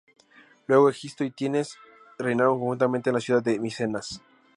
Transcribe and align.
Luego 0.65 0.89
Egisto 0.89 1.23
y 1.23 1.29
Tiestes 1.29 1.77
reinaron 2.17 2.57
conjuntamente 2.57 3.11
en 3.11 3.13
la 3.13 3.19
ciudad 3.21 3.43
de 3.43 3.59
Micenas. 3.59 4.19